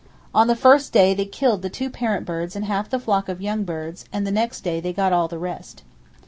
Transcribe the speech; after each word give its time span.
On 0.33 0.47
the 0.47 0.55
first 0.55 0.91
day 0.93 1.13
they 1.13 1.25
killed 1.25 1.61
the 1.61 1.69
two 1.69 1.87
parent 1.87 2.25
birds 2.25 2.55
and 2.55 2.65
half 2.65 2.89
the 2.89 2.97
flock 2.99 3.29
of 3.29 3.39
young 3.39 3.63
birds, 3.63 4.05
and 4.11 4.25
the 4.25 4.31
next 4.31 4.61
day 4.61 4.79
they 4.79 4.93
got 4.93 5.13
all 5.13 5.27
the 5.27 5.37
rest. 5.37 5.83